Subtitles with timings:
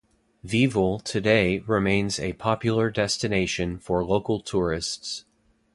[0.43, 5.25] Viet-Ville today remains a popular destination for local tourists.